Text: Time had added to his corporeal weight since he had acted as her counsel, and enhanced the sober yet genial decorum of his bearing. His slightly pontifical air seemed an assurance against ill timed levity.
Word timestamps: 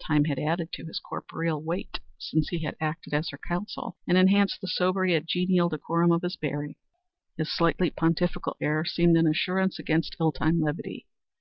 Time 0.00 0.26
had 0.26 0.38
added 0.38 0.70
to 0.70 0.84
his 0.86 1.00
corporeal 1.00 1.60
weight 1.60 1.98
since 2.16 2.50
he 2.50 2.60
had 2.60 2.76
acted 2.80 3.12
as 3.12 3.30
her 3.30 3.38
counsel, 3.48 3.96
and 4.06 4.16
enhanced 4.16 4.60
the 4.60 4.68
sober 4.68 5.04
yet 5.04 5.26
genial 5.26 5.68
decorum 5.68 6.12
of 6.12 6.22
his 6.22 6.36
bearing. 6.36 6.76
His 7.36 7.52
slightly 7.52 7.90
pontifical 7.90 8.56
air 8.60 8.84
seemed 8.84 9.16
an 9.16 9.26
assurance 9.26 9.80
against 9.80 10.14
ill 10.20 10.30
timed 10.30 10.60
levity. 10.62 11.06